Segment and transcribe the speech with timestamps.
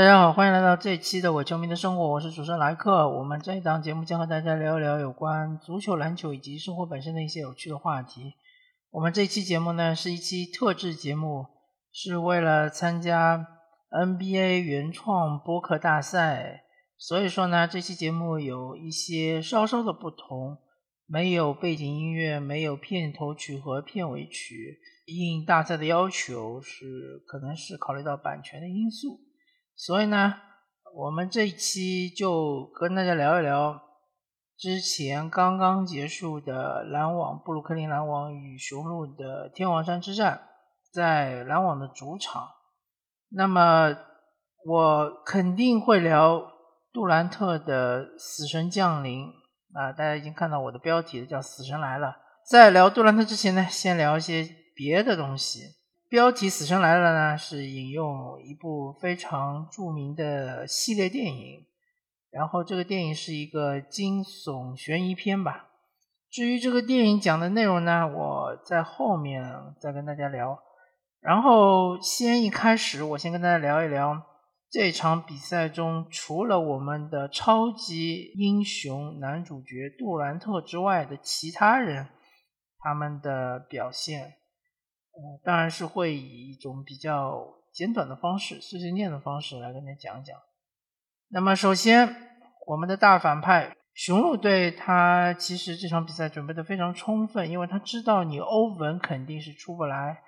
[0.00, 3.06] 大家好，欢迎来到这一期的《我球迷的生活》，我是主持人莱克。
[3.06, 8.32] 我们这一档节目将和大家聊一聊有关足球、篮球以及生活本身的一些有趣的话题。
[8.92, 11.44] 我们这期节目呢是一期特制节目，
[11.92, 13.46] 是为了参加
[13.90, 16.62] NBA 原创播客大赛，
[16.96, 20.56] 所以说呢这期节目有一些稍稍的不同，
[21.06, 24.78] 没有背景音乐，没有片头曲和片尾曲。
[25.04, 29.20] 应大赛的要求是，可能是考虑到版权的因素。
[29.82, 30.34] 所以呢，
[30.94, 33.80] 我们这一期就跟大家聊一聊
[34.58, 40.48] 之前刚刚结束的篮网布鲁克林篮网与雄鹿的天王山之战，
[40.92, 42.46] 在篮网的主场。
[43.30, 43.96] 那么
[44.66, 46.42] 我肯定会聊
[46.92, 49.28] 杜兰特的死神降临
[49.72, 52.14] 啊，大家已经看到我的标题了，叫死神来了。
[52.46, 55.79] 在聊杜兰特之前呢，先聊一些别的东西。
[56.10, 61.64] 标题《死神来了》呢，是引用一部非常著名的系列电影，
[62.32, 65.68] 然后这个电影是一个惊悚悬疑片吧。
[66.28, 69.44] 至于这个电影讲的内容呢，我在后面
[69.80, 70.58] 再跟大家聊。
[71.20, 74.20] 然后先一开始，我先跟大家聊一聊
[74.68, 82.08] 这场比赛中，除了我们的超级英雄男主角杜兰特之外的其他人，
[82.80, 84.39] 他们的表现。
[85.44, 90.36] 当然是会以一种比较简短的方式、碎碎念的方式来跟大家讲讲。
[91.28, 92.16] 那么，首先，
[92.66, 100.22] 我们的大反派雄鹿队，他其实这场比赛准备的非常充分，因为他知道你欧文肯定是出不来，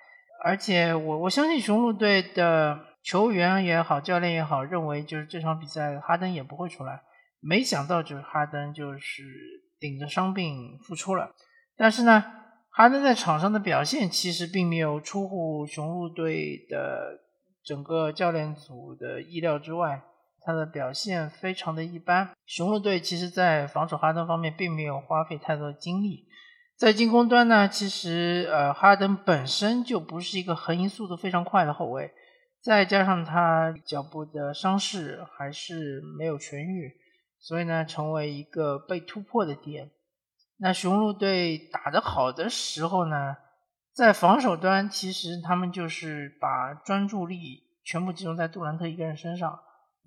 [0.45, 7.03] 而且我我相信雄鹿队的球员也好、教练也好，认为就是这场比赛哈登也不会出来。
[7.41, 9.25] 没想到就是哈登就是
[9.81, 11.35] 顶着伤病复出了，
[11.77, 12.42] 但是呢。
[12.75, 17.21] 哈登在场上的表现其实并没有出乎雄鹿队的
[17.63, 20.03] 整个教练组的意料之外，
[20.41, 22.31] 他的表现非常的一般。
[22.47, 26.27] 雄鹿队其实在防守哈登方面并没有花费太多的精力，
[26.75, 32.11] 在进攻端呢，其实呃哈登本身就不是一个横移速度非常快的后卫，
[32.63, 36.97] 再加上他脚部的伤势还是没有痊愈，
[37.39, 39.91] 所以呢成为一个被突破的点。
[40.65, 43.35] 那雄鹿队打得好的时候呢，
[43.93, 49.59] 在防守端，其实他们就是把专注力全部集中在杜兰特一个人身上，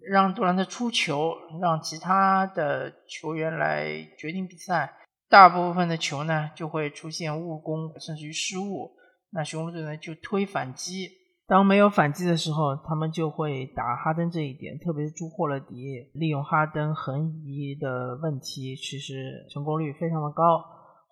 [0.09, 4.93] 让杜兰特出球，让其他的球员来决定比赛。
[5.27, 8.95] 大部分的球呢，就会出现误攻，甚至于失误。
[9.31, 11.09] 那雄鹿队呢，就推反击。
[11.47, 20.63] 当没有反击的时候，他们就会打哈登这一点，特别是朱霍勒迪利用哈登横移的问题，其实成功率非常的高。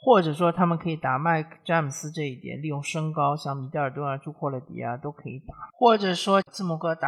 [0.06, 5.56] 或者说，他们可以打麦克詹姆斯这一点，利用身高，像米德尔顿啊、朱霍勒迪啊都可以打。
[5.72, 7.08] 或者说，字母哥打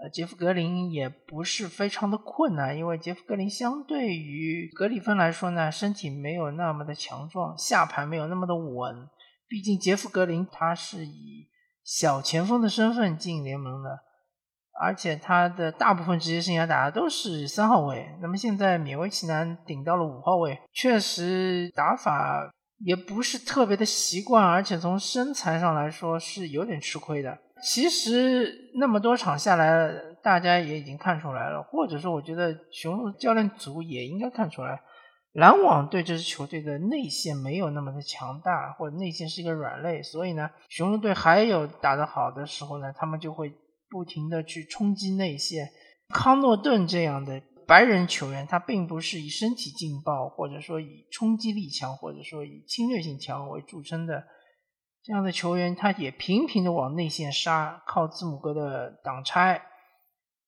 [0.00, 9.08] 呃杰夫格林也不是非常的困难，因为杰夫格林相对于格里芬来说呢，身体没有那么的强壮，下盘没有那么的稳。
[9.48, 11.48] 毕竟杰夫格林他是以
[11.84, 13.98] 小前锋的身份进联盟的，
[14.80, 18.06] 而且他的大部分职业生涯打的都是三号位。
[18.20, 27.38] 那么现在勉为其难顶到了五号位，确实打法也不是特别的习惯，而且从身材上来说是有点吃亏的。
[27.62, 29.88] 其实那么多场下来，
[30.22, 34.80] 大家也已经看出来了，或者说我觉得雄鹿教练组也应该看出来。
[35.32, 43.50] 篮网对这支球队的内线没有那么的强大，或者内线是一个软肋，所以呢，雄鹿队还有打得好的时候呢，他们就会
[43.88, 45.70] 不停的去冲击内线。
[46.10, 54.24] 康诺顿这样的白人球员，他并不是以身体劲爆，或者说以冲击力强，或者说以侵略性强为著称的
[55.02, 59.62] 这样的球员，他也频频的往内线杀，靠字母哥的挡拆，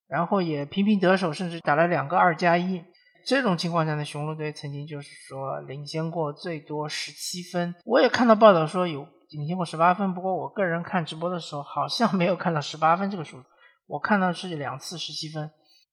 [0.07, 2.85] 然后也频频得手，甚至打了两个二加一。
[3.27, 7.75] 这种情况下呢，雄鹿队曾经就是说领先过最多十七分。
[7.85, 13.47] 我也看到报道说有领先过十八分，不过我个人看直播的时候好像没有看到十八分这个数字，
[13.87, 15.51] 我看到是两次十七分。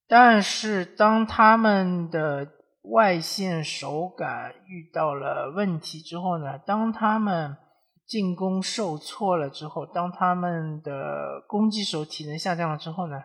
[0.08, 2.48] 但是当他们的
[2.84, 7.56] 外线手感遇到了问题之后呢，当他们
[8.06, 13.22] 进攻受挫了之后，当他们的攻击手体能下降了之后呢，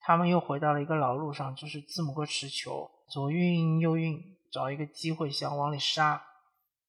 [0.00, 2.90] 他们又回到了一个老路上，就是字母哥持球。
[3.14, 4.20] 左运右运，
[4.50, 6.20] 找一个机会想往里杀。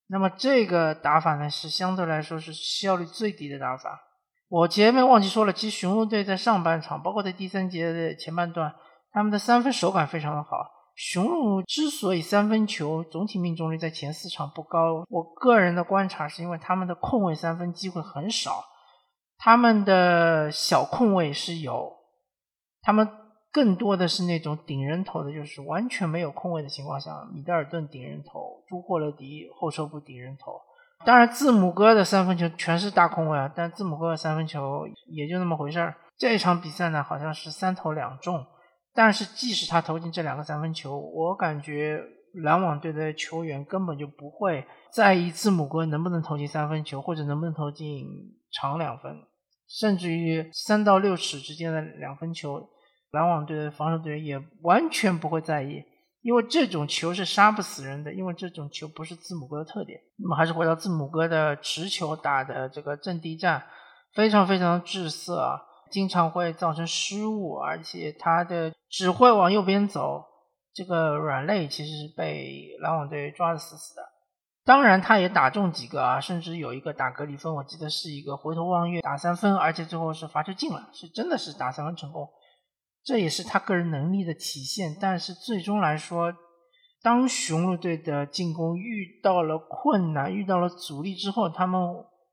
[0.07, 4.01] 那么这个打法呢，是相对来说是效率最低的打法。
[4.49, 8.73] 我前面忘记说了，其实雄鹿队在上半场，包括在第三节的前半段，
[9.11, 10.71] 他们的三分手感非常的好。
[10.95, 18.65] 雄鹿之所以三分球总体命中率在前四场不高，我个人的观察是因为他们的空位三分机会很少，
[19.37, 21.93] 他们的小空位是有。
[22.81, 23.07] 他们
[23.55, 30.59] 更多的是那种顶人头的，就是完全没有空位的情况下，米德尔顿顶人头，朱霍勒迪后撤步顶人头。
[31.05, 35.95] 当然，字母哥的三分球全是大空位啊，但字母哥的三分球也就那么回事儿。
[36.17, 38.45] 这场比赛呢，好像是三投两中，
[38.93, 42.03] 但是即使他投进这两个三分球，我感觉
[42.43, 48.05] 篮网队的球员根本就不会在意字母哥能不能投进三分球，或者能不能投进
[48.51, 49.15] 长两分，
[49.69, 52.67] 甚至于三到六尺之间的两分球，
[53.15, 55.83] 篮网队的防守队员也完全不会在意。
[56.21, 59.99] 因为这种球是杀不死人的，因为这种球不是字母哥的特点。
[60.17, 63.63] 那么还是回到字母哥的持球打的这个阵地战，
[64.15, 70.25] 非常非常的滞涩啊，经常会造成失误，而且他的只会往右边走，
[70.73, 74.01] 这个软肋其实是被篮网队抓的死死的。
[74.65, 82.27] 当然他也打中几个啊，甚至有一个打格里芬，我记得是一个回头望月打三分，而且最后是罚球进了，是真的是打三分成功。
[83.05, 86.33] 这也是他个人能力的体现，但是最终来说，
[87.03, 91.79] 当雄鹿队的进攻遇到了困难、遇到了阻力之后，他们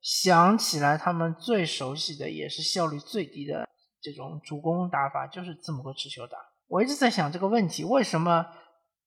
[0.00, 3.68] 想起来他们最熟悉的也是效率最低的
[4.00, 6.38] 这种主攻打法，就是字母哥持球打。
[6.68, 8.46] 我一直在想这个问题：为什么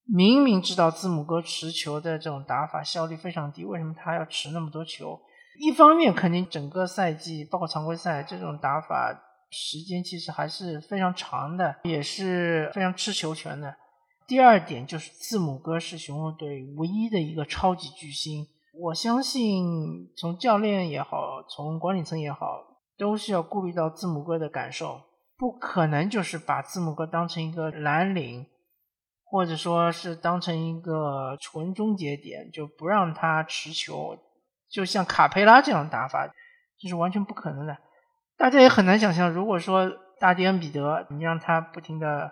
[0.06, 5.20] 明明知道字母哥持球的这种打法效率非常低，为什么他要持那么多球？
[5.60, 9.20] 一方面，肯定整个赛季包括常规赛这种打法。
[9.50, 13.76] 时间其实还是非常长的，也是非常吃球权的。
[14.28, 22.64] 第二点就是字母哥是雄鹿队唯一的一个超级巨星，我相信从教练也好，从管理层也好，
[22.98, 25.02] 都是要顾虑到字母哥的感受，
[25.38, 28.48] 不可能就是把字母哥当成一个蓝领，
[29.24, 34.18] 或者说是当成一个纯终结点，就不让他持球，
[34.70, 36.28] 就像卡佩拉这样打法，
[36.80, 37.78] 这是完全不可能的。
[38.38, 39.90] 大家也很难想象，如果说
[40.20, 42.32] 大帝恩比德，你让他不停的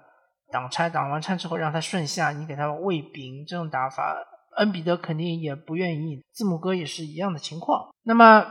[0.51, 4.15] 挡拆，挡完拆之后让他顺下，你给他喂饼，这种打法，
[4.57, 6.21] 恩比德肯定也不愿意。
[6.31, 7.89] 字母哥也是一样的情况。
[8.03, 8.45] 那么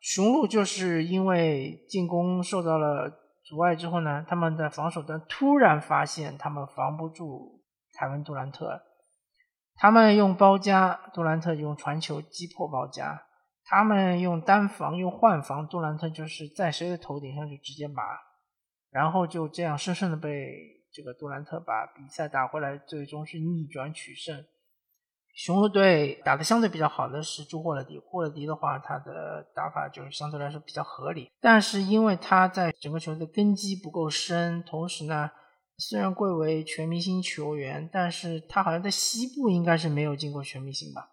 [0.00, 3.10] 雄鹿就是因为进攻受到了
[3.44, 7.62] 阻碍之后呢，他们的防守端突然发现他们防不住
[7.98, 8.82] 凯文杜兰特，
[9.76, 13.22] 他们用包夹，杜兰特用传球击破包夹。
[13.70, 18.02] 他们用单防，用换防，杜兰特就是在谁的头顶上就直接拔，
[18.90, 20.54] 然后就这样深深的被
[20.90, 24.42] 这个杜兰特把比赛打回来，最终是逆转取胜。
[25.34, 35.30] 雄鹿队打的相对比较好的是朱霍勒迪，霍勒迪的话，他的打法就是相对来说比较合理，但是因为他在整个球队根基不够深，同时呢，
[35.76, 41.10] 虽然贵为全明星球员，但是他好像在西部应该是没有进过全明星吧。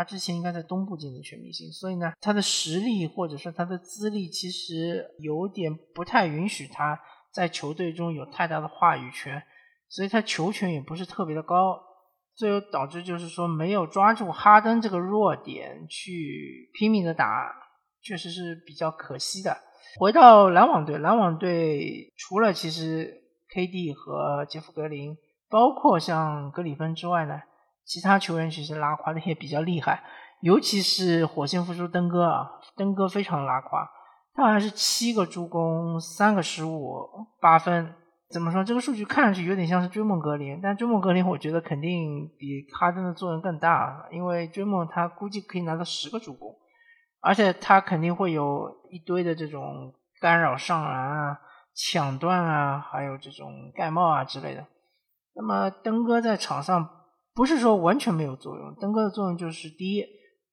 [0.00, 6.98] 他之前应该在东部进的全明星，所以呢，他的实力或者说他的资历其实有点不太允许他
[7.34, 9.42] 在球队中有太大的话语权，
[9.90, 11.78] 所以他球权也不是特别的高，
[12.34, 17.52] 最后导致就是说没有抓住哈登这个弱点去拼命的打，
[18.00, 19.54] 确实是比较可惜的。
[19.98, 23.22] 回到篮网队，篮网队除了其实
[23.54, 25.14] KD 和杰夫格林，
[25.50, 27.34] 包括像格里芬之外呢？
[27.90, 30.00] 其他球员其实拉胯的也比较厉害，
[30.42, 33.84] 尤其是火线复出登哥啊，登哥非常拉胯，
[34.32, 37.08] 他好像是七个助攻，三个失误，
[37.40, 37.92] 八分。
[38.30, 38.62] 怎么说？
[38.62, 46.54] 这个数据看上去有点像是追梦格林，但追梦格林我觉得肯定比哈登的作用更大，因为追梦他估计可以拿到十个助攻，
[47.20, 51.40] 而且他肯定会有一堆的这种干扰上篮啊、
[51.74, 54.64] 抢断啊，还有这种盖帽啊之类的。
[55.34, 56.88] 那么登哥在场上。
[57.34, 60.04] 不是说完全没有作用，登哥的作用就是第一，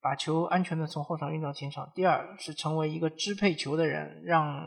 [0.01, 4.63] 把球安全的从后场运到前场；第二是成为一个支配球的人，让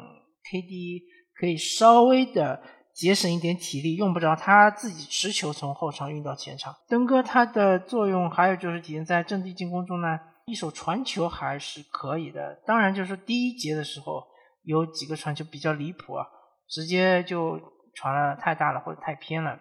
[0.50, 1.02] KD
[1.38, 2.60] 可以稍微的
[2.92, 6.74] 节省一点体力，用不着他自己持球从后场运到前场。
[6.88, 12.60] 登哥他的作用还有就是体现在阵地进攻中呢，一手传球还是可以的。
[12.66, 14.22] 当然，就是第一节的时候
[14.64, 16.26] 有几个传球比较离谱啊，
[16.68, 17.58] 直接就
[17.94, 19.58] 传了太大了或者太偏了。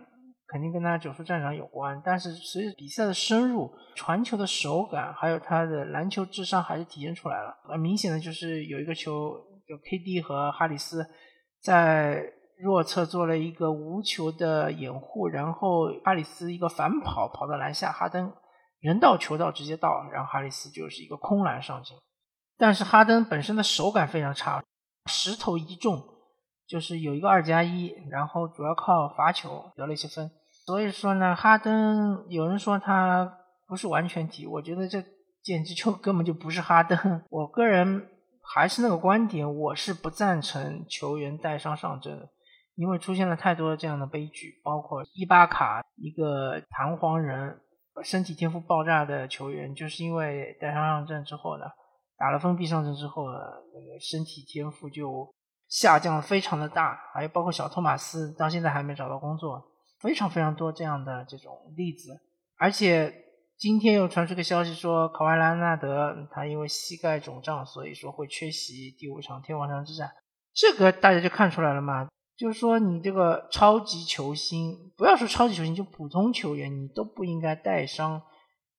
[0.51, 7.55] 肯定跟他九叔战长有关，但是随着比赛的深入，传球的手感还有他的篮球智商还是体现出来了。
[7.69, 9.31] 很明显的就是有一个球，
[9.67, 11.05] 就 KD 和哈里斯
[11.61, 12.23] 在
[12.57, 18.33] 弱侧做了一个无球的掩护，然后哈里斯一个反跑跑到篮下，哈登
[18.79, 21.95] 人到球到直接到，然后哈里斯就是一个空篮上进。
[22.57, 24.63] 但是哈登本身的手感非常差，
[25.05, 26.03] 石头一中
[26.69, 30.29] 就是有一个二加一，然后主要靠罚球得了一些分。
[30.67, 35.03] 所以说呢，哈登有人说他不是完全体，我觉得这
[35.41, 37.23] 简直就 根本就不是哈登。
[37.31, 38.07] 我个人
[38.43, 42.29] 还是那个观点，我是不赞成球员带伤上阵，
[42.75, 47.59] 因为出现了太多这样的悲剧，包括伊巴卡一个弹簧人
[48.03, 51.65] 身体天赋爆炸的球员，就是因为带伤上阵之后呢，
[52.15, 53.39] 打了封闭上阵之后呢，
[53.73, 55.33] 那个身体天赋就
[55.69, 59.63] 下降非常的大，还有包括小托马斯到现在还没找到工作，
[59.99, 62.19] 非常非常多这样的这种例子，
[62.57, 63.13] 而且
[63.57, 70.09] 今天又传出个消息说，考瓦莱纳德他因为膝盖肿胀，所以说会缺席第五场天王山之战，
[70.53, 72.07] 这个大家就看出来了嘛。
[72.35, 78.21] 就是说，你这个超级球星，不要说超级球星，就普通球员，你都不应该带伤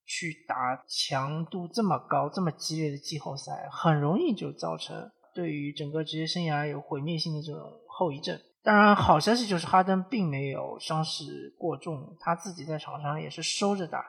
[0.07, 8.39] 去打强度这么高、这么激烈的季后赛，很容易就造成对于整个职业生涯有毁灭性的这种后遗症。
[8.63, 11.25] 当然，好消息就是哈登并没有伤势
[11.59, 14.05] 过重，他自己在场上也是收着打。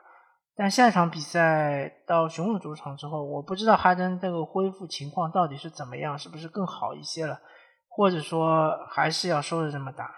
[0.54, 7.40] 但下一场比赛到雄鹿主场之后，我不知道哈登这个恢复情况到底是怎么样，是不是更好一些了？
[7.88, 10.10] 或者说还是要收着这么打。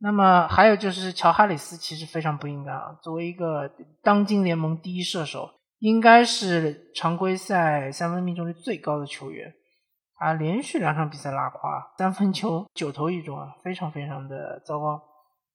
[0.00, 3.70] 那么还有就是乔哈里斯其实非常不应该啊，作为一个
[4.02, 9.54] 当今联盟第一射手，应该是常规赛三分命中率最高的球员，
[10.16, 15.02] 啊连续两场比赛拉胯，三分球九投一中啊，非常非常的糟糕。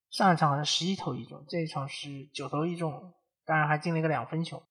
[0.09, 3.13] 上一场好像十一投一中，这一场是九投一中，
[3.45, 4.61] 当然还进了一个两分球。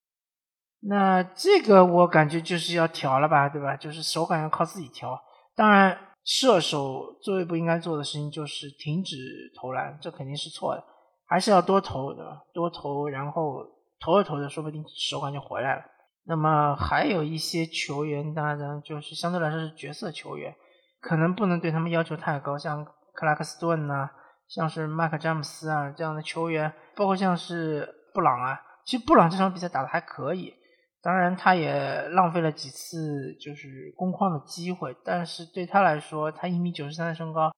[0.80, 3.76] 那这个我感觉就是要调了吧，对吧？
[3.76, 5.20] 就是手感要靠自己调，
[5.54, 5.98] 当然。
[6.22, 9.16] 射手最不应该做的事情就是停止
[9.58, 10.84] 投篮，这肯定是错的，
[11.26, 12.42] 还是要多投，对吧？
[12.52, 13.64] 多投，然后
[13.98, 15.82] 投着投着，说不定手感就回来了。
[16.24, 20.54] 那么还有一些球员，当然就是相对来说是角色球员，
[21.00, 22.84] 可能不能对他们要求太高，像
[23.14, 24.10] 克拉克斯顿呐，
[24.48, 30.54] 像是麦克詹姆斯啊这样的球员，包括像是布朗啊，其实布朗这场比赛打的还可以。
[31.02, 37.50] 当然，他也浪费了几次就是攻框的机会，但是对他来说，他一米九十三的身高，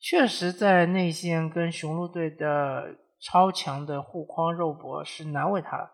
[0.00, 5.90] 确实在内线跟雄鹿队的超强的护框肉搏是难为他了。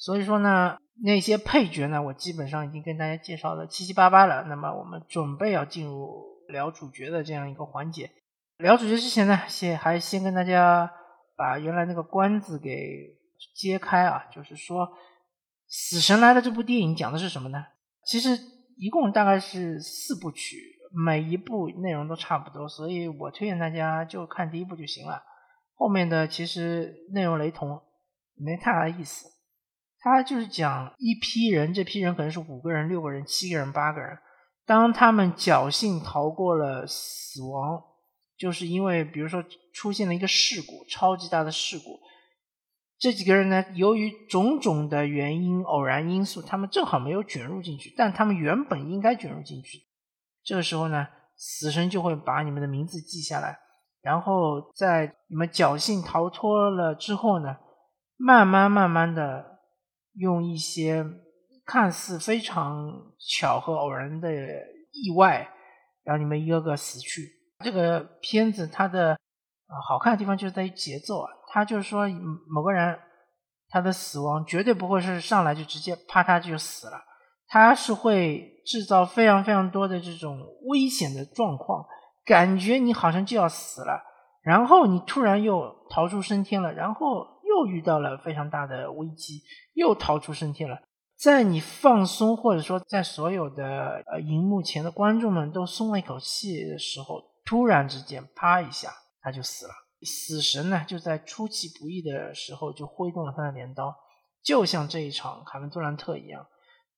[0.00, 4.44] 所以说呢，那些配角呢，我基本上已经跟大家介绍的七七八八了。
[4.48, 6.08] 那么我们准备要进入
[6.48, 8.10] 聊主角的这样一个环节。
[8.56, 10.90] 聊主角之前呢，先还先跟大家
[11.36, 13.16] 把原来那个关子给
[13.54, 14.88] 揭开啊，就是说。
[15.72, 17.64] 《死神来了》这部电影讲的是什么呢？
[18.04, 18.30] 其实
[18.76, 20.56] 一共大概是四部曲，
[20.92, 25.22] 每一部内容都差不多，所以我推荐大家就看第一部就行了。
[25.76, 27.80] 后面的其实内容雷同，
[28.34, 29.28] 没太大意思。
[30.02, 34.18] 他就是讲一批人，这批人可能是五个人、六个人、七个人、八个人，
[34.64, 37.82] 当他们侥幸逃过了死亡，
[38.38, 42.00] 就是因为比如说出现了一个事故，超级大的事故。
[42.98, 49.78] 这几个人呢，由于种种的原因、偶然因素，他们正好没有卷入进去，但他们原本应该卷入进去。
[50.44, 53.58] 这个时候呢，死神就会把你们的名字记下来，
[54.02, 57.56] 然后在你们侥幸逃脱了之后呢，
[58.18, 59.49] 慢慢慢慢的
[60.14, 61.04] 用一些
[61.64, 64.30] 看似非常巧合、偶然的
[64.92, 65.48] 意外，
[66.04, 67.22] 让你们一个个死去。
[67.64, 71.30] 这个片子它的啊好看的地方就在于节奏啊。
[71.52, 72.08] 它就是说，
[72.48, 72.98] 某个人
[73.68, 76.92] 他的死亡绝对不会是上来就直接啪嗒就死了，
[77.48, 80.38] 他是会制造非常非常多的这种
[80.68, 81.84] 危险的状况，
[82.24, 84.00] 感觉你好像就要死了，
[84.42, 89.42] 然后你突然又逃出升天了，然后又遇到了非常大的危机，
[89.74, 90.78] 又逃出升天了，
[91.18, 98.90] 在你放松或者说在所有的呃荧幕前的观众们都松了一口气的时候，突然之间啪一下
[99.20, 99.72] 他就死了。
[100.02, 103.94] 死神呢，就在出其不意的时候就挥动了他的镰刀，
[104.42, 106.46] 就像这一场凯文杜兰特一样，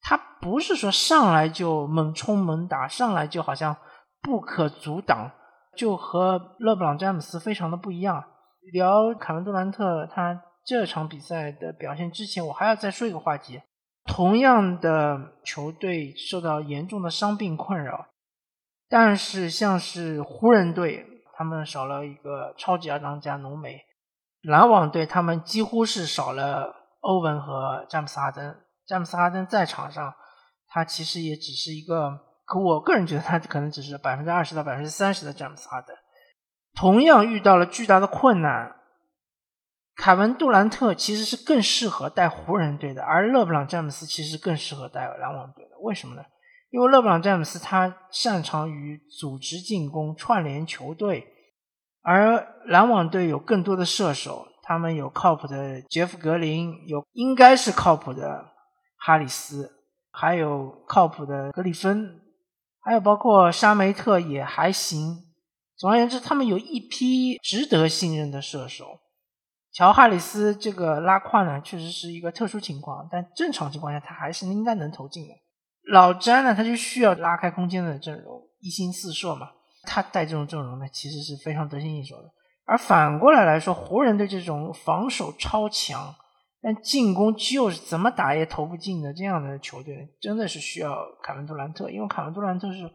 [0.00, 3.76] 他不是说上来就猛冲猛打，上来就好像
[4.20, 5.32] 不可阻挡，
[5.76, 8.22] 就和勒布朗詹姆斯非常的不一样。
[8.72, 13.60] 聊凯文杜兰特他这场比赛的表现之前，我还要再说一个话题：
[14.04, 18.06] 同样的球队受到严重的伤病困扰，
[18.88, 21.08] 但是像是湖人队。
[21.34, 23.80] 他们少了一个超级二当家浓眉，
[24.42, 28.54] 篮网队他们几乎是少了欧文和詹姆斯哈登。
[28.86, 30.14] 詹姆斯哈登在场上，
[30.68, 32.12] 他其实也只是一个，
[32.44, 35.96] 可我个人觉得他可能只是百分之二十到百分之三十的詹姆斯哈登。
[36.74, 38.76] 同样遇到了巨大的困难，
[39.94, 45.78] 凯文杜兰特其实是更适合带湖人队的，而勒布朗詹姆斯其实更适合带篮网队的。
[45.80, 46.22] 为什么呢？
[46.70, 51.28] 因为勒布朗詹姆斯他擅长于组织进攻、串联球队，
[52.00, 58.46] 而篮网队有更多的射手，他们有靠谱的杰夫格林，有应该是靠谱的
[58.96, 59.70] 哈里斯，
[60.10, 62.22] 还有靠谱的格里芬，
[62.80, 65.18] 还有包括沙梅特也还行，
[65.82, 69.00] 总而言之，他们有一批值得信任的射手。
[69.72, 75.34] 乔哈里斯这个拉胯呢，确实是一个特殊情况，但正常情况下他还是应该能投进的。
[75.90, 79.48] 老詹呢，他就需要拉开空间的阵容，一心四射嘛。
[79.82, 82.30] 他带这种阵容呢，其实是非常得心应手的。
[82.64, 86.14] 而反过来来说，湖人队这种防守超强，
[86.62, 92.88] 但进攻就是怎么打也投不进的这样的球队，真的是需要凯文杜兰特，因为凯文杜兰特是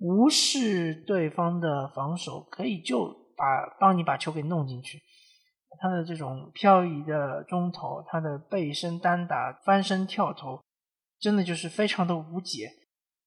[0.00, 4.98] 无视对方的防守，可以就把帮你把球给弄进去。
[5.80, 10.60] 他的这种漂移的中投，他的背身单打、翻身跳投，
[11.20, 12.70] 真的就是非常的无解。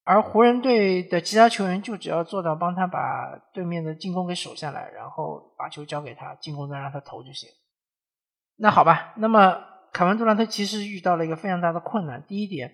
[0.03, 7.49] 而湖人队的其他球员就只要做到帮他把对面的进攻给守下来，然后把球交给他，进攻端让他投就行。
[8.57, 9.63] 那好吧，那么
[9.93, 12.21] 凯文杜兰特其实遇到了一个非常大的困难。
[12.27, 12.73] 第一点，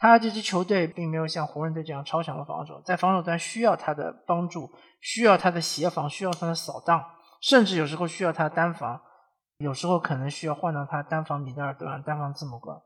[0.00, 4.68] 他这支球队并没有像湖人队这样超强的防守，在防守端需要他的帮助，
[5.00, 7.04] 需要他的协防，需要他的扫荡，
[7.40, 9.00] 甚至有时候需要他单防，
[9.58, 12.82] 有时候可能需要换到他单防米德尔顿、单防字母哥。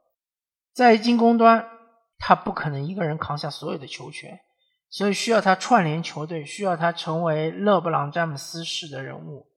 [0.74, 1.70] 在进攻端。
[2.16, 4.38] 他不可能一个人扛下所有的球权，
[4.88, 9.48] 所以需要他串联球队，需要他成为勒布朗詹姆斯式的人物。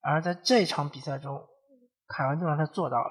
[0.00, 1.38] 而在这场比赛中，
[2.08, 3.10] 凯文杜兰特做到了。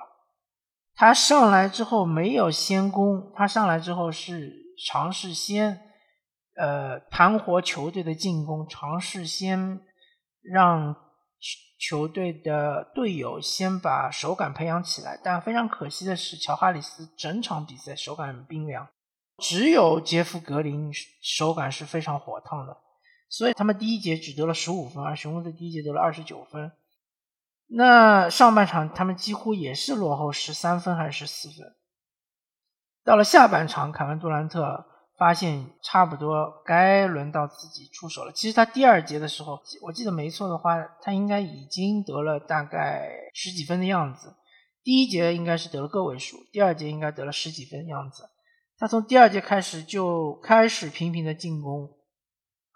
[0.97, 4.51] 他上来之后没有先攻，他上来之后是
[4.87, 5.79] 尝试先
[6.55, 9.79] 呃盘活球队的进攻，尝试先
[10.41, 10.95] 让
[11.79, 15.19] 球队的队友先把手感培养起来。
[15.23, 18.87] 但非常可惜的是，乔哈里斯整场比赛手感冰凉。
[19.37, 22.75] 只有杰夫格林手感是非常火烫的，
[23.29, 26.71] 所以他们第一节只得了十五分，而雄鹿队第一节得了二十九分。
[27.69, 31.75] 那上半场他们几乎也是落后十三分还是十四分。
[33.03, 34.85] 到了下半场，凯文杜兰特
[35.17, 38.31] 发现差不多该轮到自己出手了。
[38.31, 44.35] 其实他第二节的时候，我记得没错的话，他应该已经得了大概十几分的样子。
[44.83, 48.29] 第一节应该是得了个位数，第二节应该得了十几分的样子。
[48.77, 51.89] 他从第二节开始就开始频频的进攻，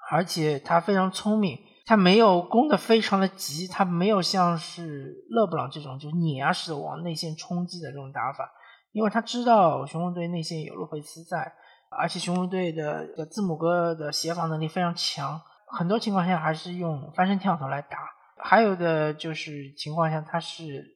[0.09, 1.59] 而且他非常聪明，
[1.91, 8.49] 他没有攻的非常的急，他没有像是勒布朗这种就碾压式的往内线冲击的这种打法，
[8.93, 11.51] 因为他知道雄鹿队内线有洛佩斯在，
[11.89, 17.97] 而且雄鹿队的字母哥的协防能力非常强，很多情况下还是用翻身跳投来打，
[18.41, 20.95] 还有的就是情况下他是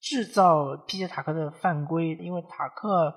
[0.00, 3.14] 制造皮杰塔克的犯规，因为塔克。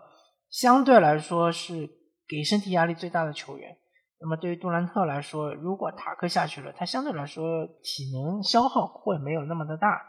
[0.51, 1.89] 相对来说是
[2.27, 3.77] 给身体压力最大的球员。
[4.21, 9.99] 那么对于杜兰特来说，如果塔克下去了，他相对来说体能消耗会没有那么的大。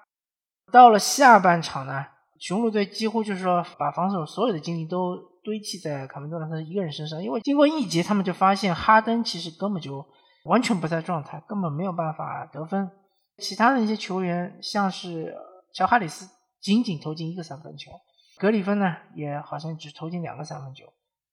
[0.71, 2.05] 到了下半场呢，
[2.39, 10.07] 雄鹿队几乎就是说把防守所有的精力都堆砌在卡门杜兰特一个人身上，因为经过一节，他们就发现哈登其实根本就
[10.45, 12.91] 完全不在状态，根本没有办法得分。
[13.39, 15.35] 其他的一些球员，像是
[15.73, 16.29] 乔哈里斯，
[16.61, 17.91] 仅仅投进一个三分球。
[18.39, 20.85] 格里芬呢，也好像只投进两个三分球，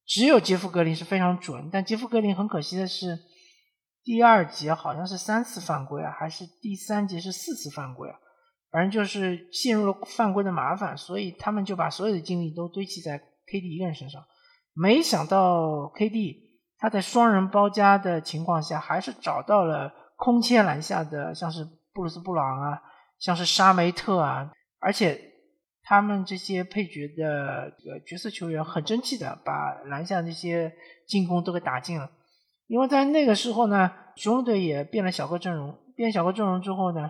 [0.10, 1.70] 只有杰夫格林是非常准。
[1.72, 3.20] 但杰夫格林很可惜的是，
[4.04, 8.16] 第二节好像是三次犯规啊，还是第三节是四次犯规啊？
[8.72, 14.24] 反正就是陷入了犯规的麻烦，所以他们就把所有的精力都堆砌在 KD 一个人身上。
[14.74, 16.38] 没想到 KD
[16.80, 22.82] 他在双人包夹的情况下，还是找到了空切篮下的，像是布鲁斯布朗啊，
[23.20, 25.29] 像是沙梅特啊，而且。
[25.90, 30.72] 他们这些配角的这个角色球员很争气的，把篮下那些
[31.08, 32.08] 进攻都给打进了。
[32.68, 37.10] 因为在那个时候呢，雄鹿队也变了小个阵容，变小个阵容之后呢，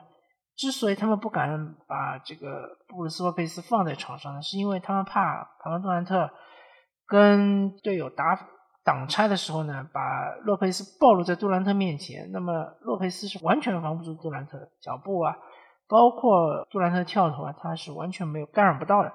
[0.56, 6.30] 之所以他们不敢把这个布鲁斯洛佩斯放在场上呢，是因为他们怕凯文杜兰特
[7.06, 8.48] 跟队友打
[8.86, 15.36] 挡拆的时候呢，把洛佩斯暴露在杜兰特面前，那么洛佩斯是完全防不住杜兰特的脚步啊。
[15.90, 19.12] 包括杜兰特的跳投啊，他是完全没有干扰不到的，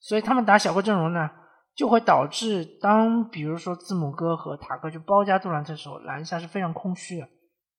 [0.00, 1.30] 所以他们打小个阵容呢，
[1.76, 7.28] 就会导致当比如说字母哥和塔克去包夹杜兰特的时候，篮下是非常空虚的。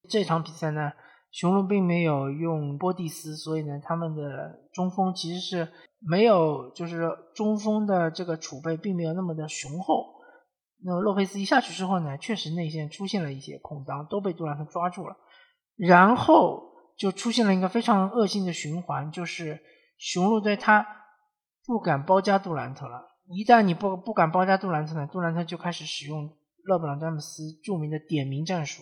[0.10, 0.94] 这场比赛呢，
[1.30, 4.22] 雄鹿并没有用波蒂斯，所以呢，他们的
[4.72, 5.68] 中锋其实是
[6.00, 10.06] 没有，就是中锋的这个储备并没有那么的雄厚。
[10.86, 15.18] 那么洛佩斯一下去之后呢，确实内线出现了一些空当，都被杜兰特抓住了，
[15.76, 16.66] 然后。
[16.98, 19.62] 就出现了一个非常恶性的循环，就是
[19.98, 20.86] 雄鹿队他
[21.66, 23.04] 不敢包夹杜兰特了。
[23.30, 26.30] 一旦你不不敢包夹杜兰特呢，杜兰特就开始使用
[26.64, 28.82] 勒布朗詹姆斯著名的点名战术，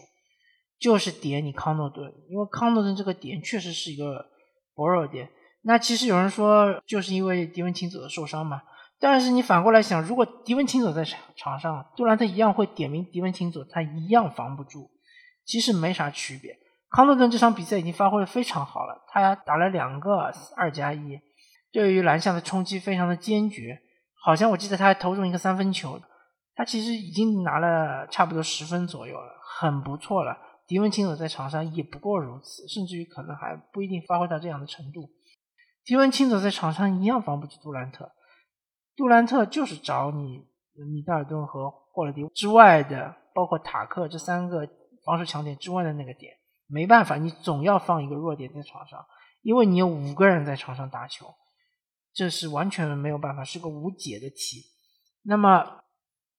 [0.80, 4.28] 就是点你康诺顿，因为康诺顿这个点确实是一个
[4.76, 5.30] 薄弱点。
[5.64, 8.62] 那其实有人说，就是因为迪文琴佐的受伤嘛。
[9.00, 14.90] 但是你反过来想，如果迪文琴佐在场场上，杜兰特一样会点名迪文琴佐，他一样防不住。
[15.44, 16.58] 其实没啥区别。
[16.96, 21.20] 康诺顿这场比赛已经发挥的非常好了，他打了两个二加一，
[21.74, 23.78] 对于篮下的冲击非常的坚决，
[24.24, 26.00] 好像我记得他还投中一个三分球，
[26.56, 29.30] 他其实已经拿了差不多十分左右了，
[29.60, 30.38] 很不错了。
[30.68, 35.10] 迪文钦佐在场上也不过如此，甚至于可能还不一定发挥到这样的程度。
[35.84, 38.10] 迪文钦佐在场上一样防不住杜兰特，
[38.96, 44.66] 杜兰特就是找你米德尔顿和霍勒迪之外的，包括塔克这三个
[45.06, 46.34] 防守强点之外的那个点，
[46.68, 49.06] 没办法，你总要放一个弱点在场上，
[49.42, 51.34] 因为你有五个人在场上打球，
[52.14, 54.64] 这是完全没有办法，是个无解的题。
[55.24, 55.82] 那么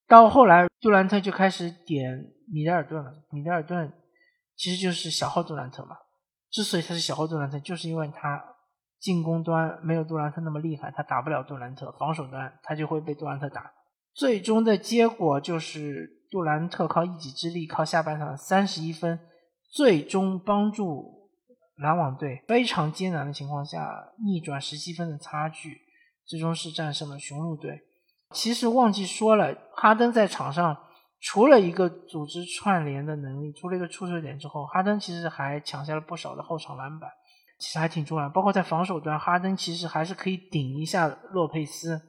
[0.09, 3.93] 到后来，杜兰特就开始点米德尔顿了，米德尔顿。
[4.59, 5.95] 其实就是小号杜兰特嘛。
[6.51, 8.43] 之所以他是小号杜兰特，就是因为他
[8.99, 13.71] 进攻端没有杜兰特那么厉害，他打不了杜兰特；防守端他就会被杜兰特打。
[14.15, 19.21] 最终的结果就是杜兰特靠一己之力，靠下半场三十一分，
[19.69, 21.31] 最终帮助
[21.77, 25.81] 篮网队非常艰难的情况下逆转十七分的差距，
[26.25, 27.81] 最终是战胜了雄鹿队。
[28.33, 30.77] 其实忘记说了，哈登在场上。
[31.19, 37.11] 除了一个组织串联的能力，除了一个出手点之后，哈登其实还抢下了不少的后场篮板，
[37.59, 38.29] 其实还挺重要。
[38.29, 42.01] 包括在防守端，哈登其实还是可以顶一下洛佩斯，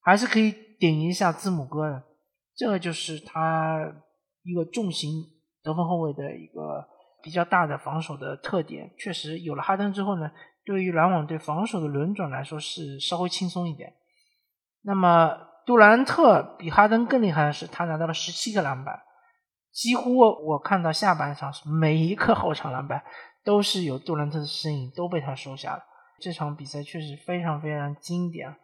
[0.00, 2.02] 还是可以顶一下字母哥的。
[2.56, 3.80] 这个就是他
[4.42, 5.24] 一个重型
[5.62, 6.86] 得分后卫的一个
[7.22, 8.90] 比较大的防守的特点。
[8.98, 10.30] 确实有了哈登之后呢，
[10.64, 13.94] 对于篮网队防守的轮转来说是稍微轻松一点。
[14.82, 15.46] 那么。
[15.68, 19.02] 杜兰特比哈登更厉害的是，他拿到了十七个篮板，
[19.70, 23.04] 几乎我看到下半场每一个后场篮板
[23.44, 25.82] 都是有杜兰特的身影，都被他收下了。
[26.22, 28.56] 这场比赛确实非常非常经典，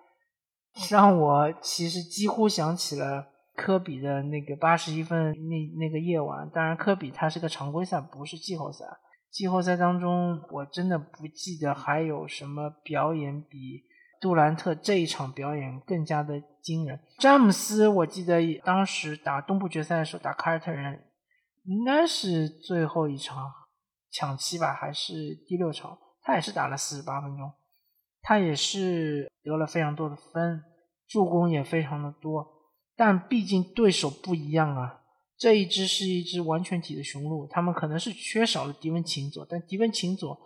[0.90, 6.48] 让我其实几乎想起了科比的那个八十一分那那个夜晚。
[6.50, 8.84] 当然，科比他是个常规赛，不是季后赛。
[9.30, 13.82] 季后赛当中，我真的不记得还有什么表演比。
[14.20, 16.98] 杜兰特这一场表演更加的惊人。
[17.18, 21.04] 詹姆斯，我记得当时打东部决赛的时候打凯尔特人，
[21.64, 23.52] 应该是最后一场
[24.10, 25.98] 抢七吧，还是第六场？
[26.22, 27.52] 他也是打了四十八分钟，
[28.22, 30.62] 他也是得了非常多的分，
[31.06, 32.53] 助攻也非常的多。
[32.96, 35.00] 但毕竟对手不一样啊，
[35.36, 40.38] 这一支是一支完全体的雄鹿，他们可能是缺少了迪文琴佐，但迪文琴佐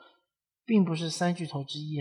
[0.64, 1.98] 并不是三巨头之一。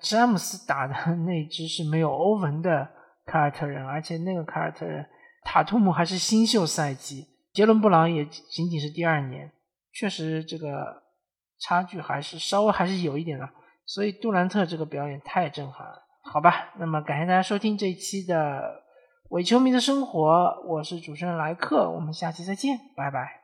[0.00, 2.90] 詹姆斯打的那支是没有欧文的
[3.24, 5.06] 凯尔特人，而且那个凯尔特人
[5.44, 9.52] 塔图姆还是新秀赛季，杰伦布朗也仅仅是第二年，
[9.92, 11.02] 确实这个
[11.60, 13.48] 差距还是稍微还是有一点的。
[13.84, 16.72] 所以杜兰特这个表演太震撼了，好吧？
[16.78, 18.81] 那么感谢大家收听这一期的
[19.32, 23.41] 伪球迷的生活，我是主持人莱克，我们下期再见，拜拜。